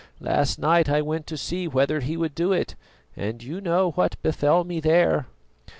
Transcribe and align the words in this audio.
Last 0.19 0.57
night 0.57 0.89
I 0.89 1.03
went 1.03 1.27
to 1.27 1.37
see 1.37 1.67
whether 1.67 1.99
He 1.99 2.17
would 2.17 2.33
do 2.33 2.51
it, 2.51 2.73
and 3.15 3.43
you 3.43 3.61
know 3.61 3.91
what 3.91 4.19
befell 4.23 4.63
me 4.63 4.79
there." 4.79 5.27